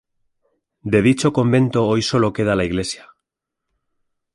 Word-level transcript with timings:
De 0.81 1.03
dicho 1.03 1.31
convento 1.31 1.85
hoy 1.85 2.01
solo 2.01 2.33
queda 2.33 2.55
la 2.55 2.65
iglesia. 2.65 3.07